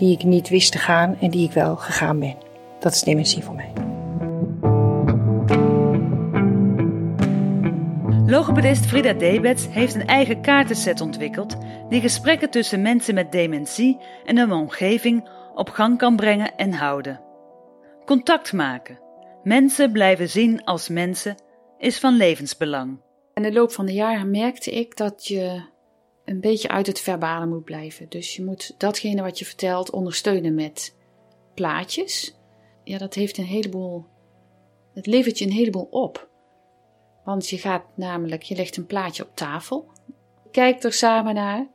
[0.00, 2.36] die ik niet wist te gaan en die ik wel gegaan ben.
[2.78, 3.72] Dat is dementie voor mij.
[8.26, 11.56] Logopedist Frida Debets heeft een eigen kaartenset ontwikkeld
[11.88, 17.20] die gesprekken tussen mensen met dementie en hun omgeving op gang kan brengen en houden.
[18.04, 19.00] Contact maken,
[19.42, 21.34] mensen blijven zien als mensen,
[21.78, 23.00] is van levensbelang.
[23.34, 25.62] In de loop van de jaren merkte ik dat je
[26.30, 28.08] een beetje uit het verbale moet blijven.
[28.08, 30.96] Dus je moet datgene wat je vertelt ondersteunen met
[31.54, 32.36] plaatjes.
[32.84, 34.04] Ja, dat heeft een heleboel.
[34.94, 36.28] Het levert je een heleboel op.
[37.24, 39.92] Want je gaat namelijk, je legt een plaatje op tafel,
[40.50, 41.68] kijkt er samen naar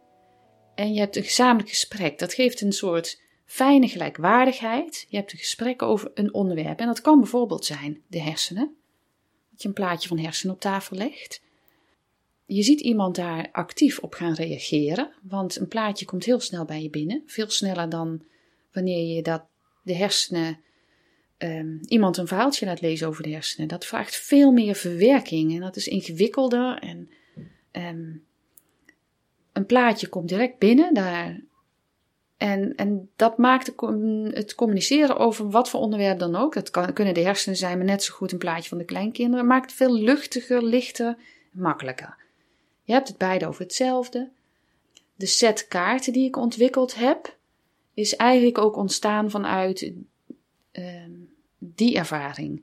[0.76, 2.20] en je hebt een gezamenlijk gesprek.
[2.20, 5.06] Dat geeft een soort fijne gelijkwaardigheid.
[5.10, 8.76] Je hebt een gesprek over een onderwerp en dat kan bijvoorbeeld zijn de hersenen.
[9.52, 11.44] Dat je een plaatje van hersenen op tafel legt.
[12.46, 16.82] Je ziet iemand daar actief op gaan reageren, want een plaatje komt heel snel bij
[16.82, 17.24] je binnen.
[17.26, 18.24] Veel sneller dan
[18.72, 19.44] wanneer je dat
[19.84, 20.60] de hersenen
[21.38, 23.68] um, iemand een verhaaltje laat lezen over de hersenen.
[23.68, 26.78] Dat vraagt veel meer verwerking en dat is ingewikkelder.
[26.78, 27.10] En
[27.72, 28.26] um,
[29.54, 31.42] een plaatje komt direct binnen daar.
[32.38, 33.74] En, en dat maakt
[34.34, 36.54] het communiceren over wat voor onderwerp dan ook.
[36.54, 39.48] Dat kan, kunnen de hersenen zijn, maar net zo goed een plaatje van de kleinkinderen.
[39.48, 41.18] Maakt het veel luchtiger, lichter,
[41.52, 42.24] makkelijker.
[42.86, 44.30] Je hebt het beide over hetzelfde.
[45.16, 47.38] De set kaarten die ik ontwikkeld heb,
[47.94, 49.92] is eigenlijk ook ontstaan vanuit
[50.72, 51.04] uh,
[51.58, 52.62] die ervaring.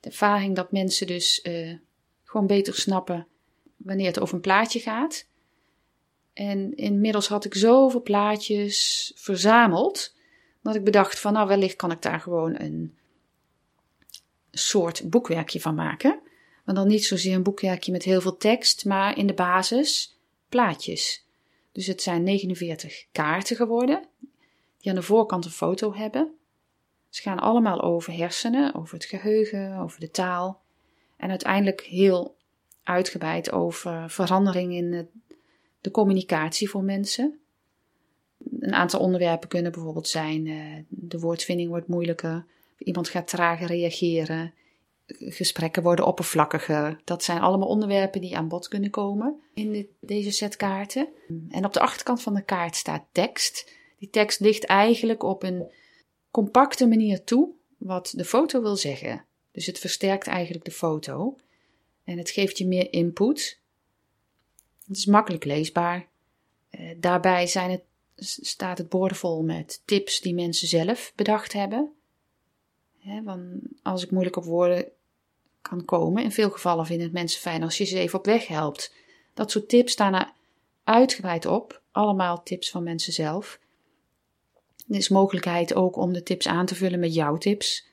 [0.00, 1.76] De ervaring dat mensen dus uh,
[2.24, 3.26] gewoon beter snappen
[3.76, 5.26] wanneer het over een plaatje gaat.
[6.32, 10.14] En inmiddels had ik zoveel plaatjes verzameld,
[10.62, 12.96] dat ik bedacht van nou wellicht kan ik daar gewoon een
[14.50, 16.20] soort boekwerkje van maken.
[16.64, 21.24] Maar dan niet zozeer een boekwerkje met heel veel tekst, maar in de basis plaatjes.
[21.72, 24.08] Dus het zijn 49 kaarten geworden,
[24.80, 26.34] die aan de voorkant een foto hebben.
[27.08, 30.60] Ze gaan allemaal over hersenen, over het geheugen, over de taal.
[31.16, 32.36] En uiteindelijk heel
[32.82, 35.08] uitgebreid over verandering in
[35.80, 37.38] de communicatie voor mensen.
[38.60, 42.44] Een aantal onderwerpen kunnen bijvoorbeeld zijn: uh, de woordvinding wordt moeilijker,
[42.78, 44.54] iemand gaat trager reageren,
[45.18, 47.00] gesprekken worden oppervlakkiger.
[47.04, 51.08] Dat zijn allemaal onderwerpen die aan bod kunnen komen in deze set kaarten.
[51.48, 53.72] En op de achterkant van de kaart staat tekst.
[53.98, 55.72] Die tekst ligt eigenlijk op een
[56.30, 59.24] compacte manier toe wat de foto wil zeggen.
[59.52, 61.36] Dus het versterkt eigenlijk de foto
[62.04, 63.60] en het geeft je meer input.
[64.86, 66.08] Het is makkelijk leesbaar.
[66.70, 67.82] Uh, daarbij zijn het,
[68.40, 71.92] staat het boordevol met tips die mensen zelf bedacht hebben.
[73.24, 74.92] want als ik moeilijk op woorden
[75.62, 78.46] kan komen, in veel gevallen vinden het mensen fijn als je ze even op weg
[78.46, 78.94] helpt.
[79.34, 80.32] Dat soort tips staan er
[80.84, 83.60] uitgebreid op, allemaal tips van mensen zelf.
[84.88, 87.88] Er is mogelijkheid ook om de tips aan te vullen met jouw tips.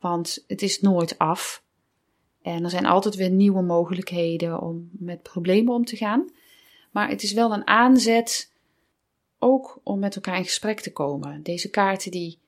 [0.00, 1.62] Want het is nooit af.
[2.42, 6.30] En er zijn altijd weer nieuwe mogelijkheden om met problemen om te gaan.
[6.90, 8.52] Maar het is wel een aanzet
[9.38, 11.42] ook om met elkaar in gesprek te komen.
[11.42, 12.38] Deze kaarten die.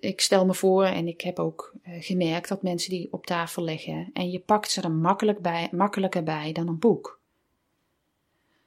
[0.00, 3.62] Ik, stel me voor en ik heb ook uh, gemerkt dat mensen die op tafel
[3.62, 7.20] leggen en je pakt ze er makkelijk bij, makkelijker bij dan een boek.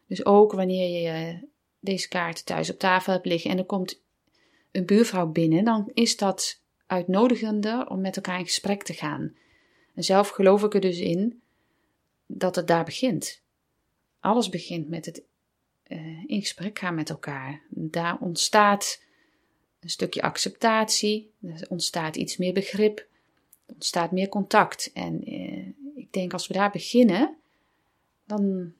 [0.07, 1.47] Dus ook wanneer je
[1.79, 4.02] deze kaarten thuis op tafel hebt liggen en er komt
[4.72, 9.35] een buurvrouw binnen, dan is dat uitnodigender om met elkaar in gesprek te gaan.
[9.96, 11.41] En zelf geloof ik er dus in
[12.25, 13.41] dat het daar begint.
[14.20, 15.23] Alles begint met het
[15.87, 17.61] uh, in gesprek gaan met elkaar.
[17.70, 19.03] Daar ontstaat
[19.82, 22.98] een stukje acceptatie, er ontstaat iets meer begrip,
[23.66, 24.92] er ontstaat meer contact.
[24.94, 27.38] En uh, ik denk als we daar beginnen,
[28.26, 28.74] dan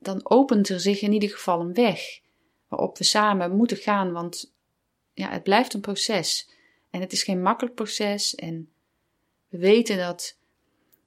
[0.00, 2.20] dan opent er zich in ieder geval een weg
[2.68, 4.52] waarop we samen moeten gaan, want
[5.14, 6.50] ja, het blijft een proces.
[6.90, 8.68] En het is geen makkelijk proces en
[9.48, 10.36] we weten dat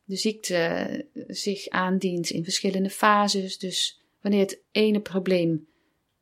[0.04, 3.58] de ziekte zich aandient in verschillende fases.
[3.58, 5.68] Dus wanneer het ene probleem,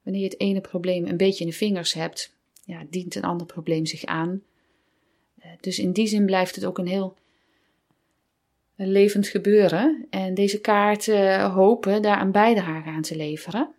[0.01, 2.37] wanneer je het ene probleem een beetje in de vingers hebt,
[2.69, 4.41] ja, dient een ander probleem zich aan.
[5.39, 7.17] Eh, dus in die zin blijft het ook een heel
[8.75, 10.07] levend gebeuren.
[10.09, 13.73] En deze kaarten hopen daar een bijdrage aan te leveren.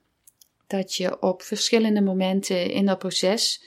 [0.66, 3.64] dat je op verschillende momenten in dat proces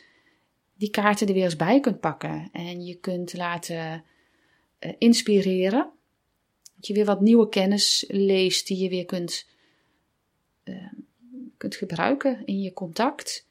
[0.74, 2.50] die kaarten er weer eens bij kunt pakken.
[2.52, 4.04] En je kunt laten
[4.80, 5.92] uh, inspireren.
[6.76, 9.48] Dat je weer wat nieuwe kennis leest die je weer kunt,
[10.64, 10.94] uh,
[11.58, 13.48] kunt gebruiken in je contact.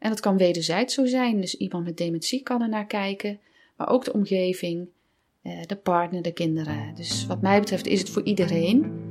[0.00, 1.40] En dat kan wederzijds zo zijn.
[1.40, 3.40] Dus iemand met dementie kan er naar kijken.
[3.76, 4.88] Maar ook de omgeving,
[5.42, 6.94] uh, de partner, de kinderen.
[6.94, 9.08] Dus wat mij betreft is het voor iedereen.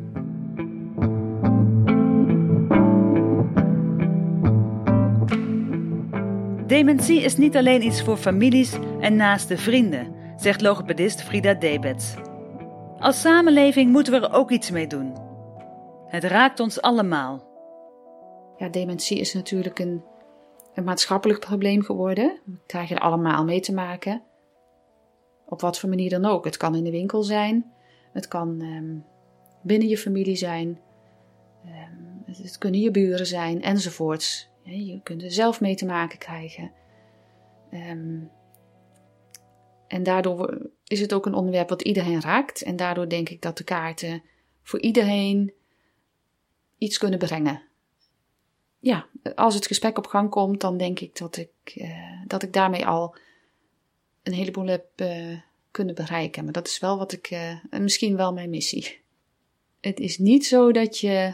[6.67, 12.13] Dementie is niet alleen iets voor families en naaste vrienden, zegt logopedist Frida Debets.
[12.97, 15.13] Als samenleving moeten we er ook iets mee doen.
[16.07, 17.47] Het raakt ons allemaal.
[18.57, 20.03] Ja, dementie is natuurlijk een,
[20.79, 22.39] een maatschappelijk probleem geworden.
[22.45, 24.21] We krijgen er allemaal mee te maken.
[25.45, 26.45] Op wat voor manier dan ook.
[26.45, 27.71] Het kan in de winkel zijn,
[28.13, 29.05] het kan um,
[29.61, 30.79] binnen je familie zijn,
[31.65, 34.49] um, het, kunnen je buren zijn enzovoorts.
[34.63, 36.71] Je kunt er zelf mee te maken krijgen.
[37.71, 38.31] Um,
[39.87, 42.61] en daardoor is het ook een onderwerp wat iedereen raakt.
[42.61, 44.23] En daardoor denk ik dat de kaarten
[44.61, 45.53] voor iedereen
[46.77, 47.61] iets kunnen brengen.
[48.79, 52.53] Ja, als het gesprek op gang komt, dan denk ik dat ik, uh, dat ik
[52.53, 53.15] daarmee al
[54.23, 55.39] een heleboel heb uh,
[55.71, 56.43] kunnen bereiken.
[56.43, 58.99] Maar dat is wel wat ik, uh, misschien wel mijn missie.
[59.81, 61.33] Het is niet zo dat je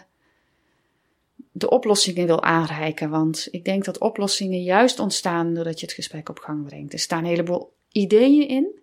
[1.52, 3.10] de oplossingen wil aanreiken.
[3.10, 6.94] Want ik denk dat oplossingen juist ontstaan doordat je het gesprek op gang brengt.
[6.94, 8.80] Er staan een heleboel ideeën in,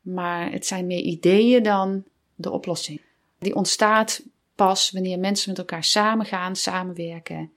[0.00, 2.04] maar het zijn meer ideeën dan
[2.34, 3.00] de oplossing.
[3.38, 4.22] Die ontstaat
[4.54, 7.52] pas wanneer mensen met elkaar samengaan, samenwerken.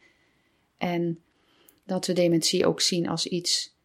[0.78, 1.24] En
[1.86, 3.76] dat we dementie ook zien als iets,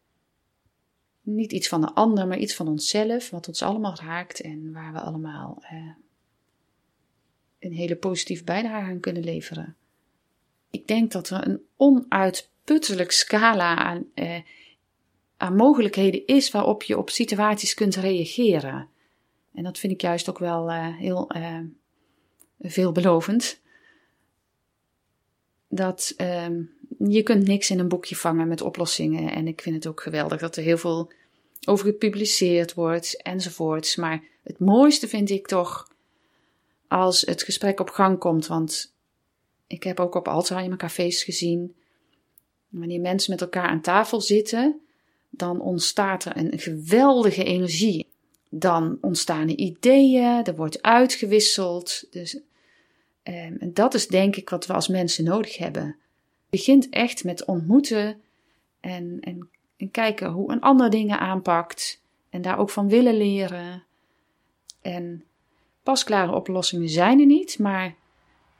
[1.21, 4.93] niet iets van de ander, maar iets van onszelf, wat ons allemaal raakt en waar
[4.93, 5.91] we allemaal eh,
[7.59, 9.75] een hele positieve bijdrage aan kunnen leveren
[10.71, 14.41] ik denk dat er een onuitputtelijk scala aan, eh,
[15.37, 18.89] aan mogelijkheden is waarop je op situaties kunt reageren.
[19.53, 21.59] En dat vind ik juist ook wel uh, heel uh,
[22.59, 23.61] veelbelovend.
[25.67, 26.47] Dat uh,
[27.07, 29.31] je kunt niks in een boekje vangen met oplossingen.
[29.31, 31.11] En ik vind het ook geweldig dat er heel veel
[31.67, 33.95] over gepubliceerd wordt enzovoorts.
[33.95, 35.87] Maar het mooiste vind ik toch
[36.87, 38.47] als het gesprek op gang komt.
[38.47, 38.93] Want
[39.67, 41.75] ik heb ook op Alzheimer-cafés gezien.
[42.69, 44.81] Wanneer mensen met elkaar aan tafel zitten,
[45.29, 48.07] dan ontstaat er een geweldige energie.
[48.49, 52.03] Dan ontstaan er ideeën, er wordt uitgewisseld.
[52.11, 52.39] Dus,
[53.23, 55.95] ehm, en dat is denk ik wat we als mensen nodig hebben.
[56.51, 58.21] Begint echt met ontmoeten
[58.79, 62.01] en, en, en kijken hoe een ander dingen aanpakt.
[62.29, 63.83] En daar ook van willen leren.
[64.81, 65.23] En
[65.83, 67.95] pasklare oplossingen zijn er niet, maar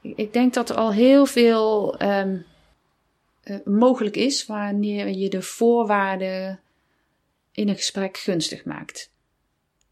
[0.02, 2.46] ik denk dat er al heel veel um,
[3.44, 6.60] uh, mogelijk is wanneer je de voorwaarden
[7.52, 9.12] in een gesprek gunstig maakt.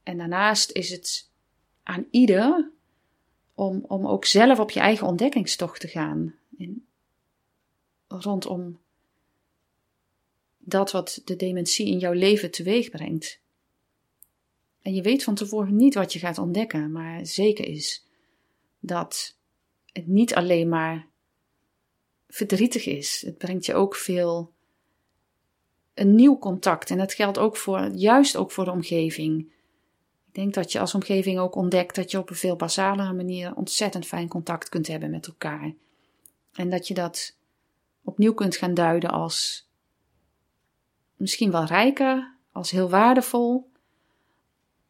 [0.04, 1.30] En daarnaast is het
[1.84, 2.72] aan ieder
[3.56, 6.36] om, om ook zelf op je eigen ontdekkingstocht te gaan.
[8.10, 8.80] Rondom
[10.58, 13.40] dat wat de dementie in jouw leven teweeg brengt.
[14.82, 18.06] En je weet van tevoren niet wat je gaat ontdekken, maar zeker is
[18.80, 19.36] dat
[19.92, 21.08] het niet alleen maar
[22.28, 23.22] verdrietig is.
[23.26, 24.52] Het brengt je ook veel
[25.94, 26.90] een nieuw contact.
[26.90, 29.40] En dat geldt ook voor, juist ook voor de omgeving.
[30.28, 33.56] Ik denk dat je als omgeving ook ontdekt dat je op een veel basalere manier
[33.56, 35.74] ontzettend fijn contact kunt hebben met elkaar.
[36.54, 37.38] En dat je dat
[38.04, 39.68] opnieuw kunt gaan duiden als
[41.16, 43.70] misschien wel rijker, als heel waardevol,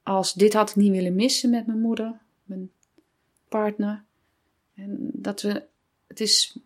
[0.03, 2.71] als dit had ik niet willen missen met mijn moeder, mijn
[3.47, 4.03] partner.
[4.75, 5.63] En dat we,
[6.07, 6.59] het is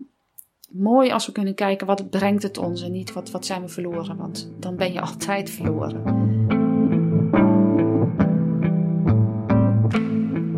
[0.70, 3.68] mooi als we kunnen kijken wat brengt het ons en niet wat, wat zijn we
[3.68, 6.32] verloren, want dan ben je altijd verloren.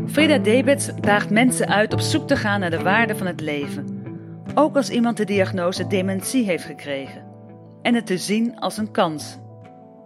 [0.07, 3.94] Frida Debets daagt mensen uit op zoek te gaan naar de waarde van het leven.
[4.57, 7.25] Ook als iemand de diagnose dementie heeft gekregen.
[7.81, 9.37] En het te zien als een kans.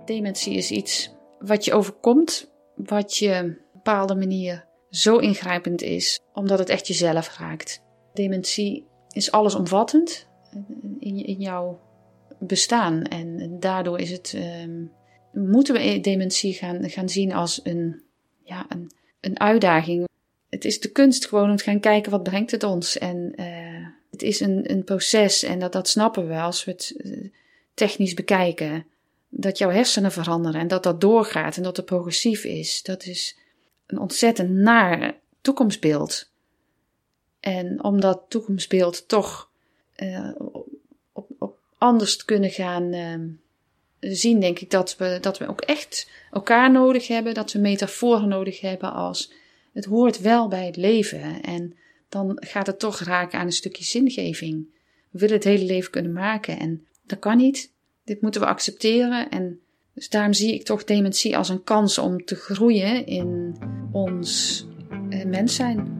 [0.05, 6.19] Dementie is iets wat je overkomt, wat je op een bepaalde manier zo ingrijpend is,
[6.33, 7.83] omdat het echt jezelf raakt.
[8.13, 10.27] Dementie is allesomvattend
[10.99, 11.79] in, in jouw
[12.39, 13.03] bestaan.
[13.03, 14.91] En daardoor is het, um,
[15.33, 18.01] moeten we dementie gaan, gaan zien als een,
[18.43, 18.91] ja, een,
[19.21, 20.07] een uitdaging.
[20.49, 22.97] Het is de kunst gewoon om te gaan kijken wat brengt het ons.
[22.97, 23.78] En uh,
[24.19, 27.29] het is een, een proces en dat, dat snappen we als we het uh,
[27.73, 28.85] technisch bekijken.
[29.29, 32.83] Dat jouw hersenen veranderen en dat dat doorgaat en dat het progressief is.
[32.83, 33.37] Dat is
[33.85, 36.31] een ontzettend naar toekomstbeeld.
[37.39, 39.49] En om dat toekomstbeeld toch
[39.97, 40.31] uh,
[41.77, 43.27] anders kunnen gaan ehm,
[43.99, 47.33] zien, denk ik, dat we, dat we ook echt elkaar nodig hebben.
[47.33, 49.33] Dat we metaforen nodig hebben als
[49.73, 51.41] het hoort wel bij het leven.
[51.41, 51.77] En
[52.09, 54.65] dan gaat het toch raken aan een stukje zingeving.
[55.11, 57.71] We willen het hele leven kunnen maken en dat kan niet.
[58.03, 59.29] Dit moeten we accepteren.
[59.29, 59.59] En
[59.93, 63.57] dus daarom zie ik toch dementie als een kans om te groeien in
[63.91, 64.65] ons
[65.09, 65.97] eh, mens zijn.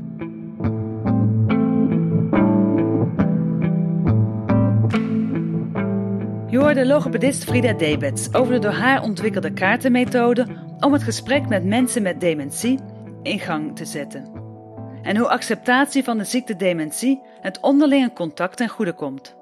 [6.50, 10.48] Je hoorde logopedist Frida Debets over de door haar ontwikkelde kaartenmethode
[10.80, 12.80] om het gesprek met mensen met dementie
[13.24, 14.49] in gang te zetten.
[15.02, 19.38] En hoe acceptatie van de ziekte dementie het onderlinge contact ten goede komt.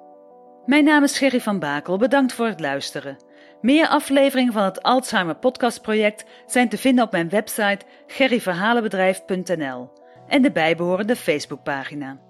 [0.65, 3.17] Mijn naam is Gerry van Bakel, bedankt voor het luisteren.
[3.61, 9.89] Meer afleveringen van het Alzheimer Podcast Project zijn te vinden op mijn website gerryverhalenbedrijf.nl
[10.27, 12.26] en de bijbehorende Facebookpagina.